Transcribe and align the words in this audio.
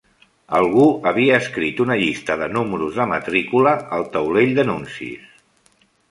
Algú 0.59 0.85
havia 1.09 1.33
escrit 1.41 1.83
una 1.83 1.97
llista 1.99 2.37
de 2.43 2.47
números 2.53 2.97
de 3.01 3.05
matrícula 3.11 3.73
al 3.99 4.07
taulell 4.15 4.55
d'anuncis. 4.61 5.29